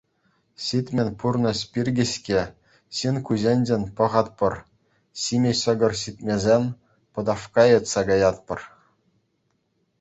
[0.67, 2.41] Ҫитмен пурнӑҫ пирки-ҫке
[3.01, 4.55] ҫын куҫӗнчен пӑхатпӑр,
[5.27, 6.63] ҫиме ҫӑкӑр ҫитмесен,
[7.19, 8.61] пӑтавкка йӑтса каятпӑр.